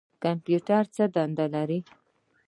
کمپیوټر 0.23 0.83
څه 0.95 1.03
دنده 1.15 1.45
لري؟ 1.55 1.79